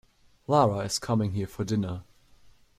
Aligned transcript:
Lara 0.47 0.79
is 0.79 0.97
coming 0.97 1.33
here 1.33 1.45
for 1.45 1.63
dinner. 1.63 2.01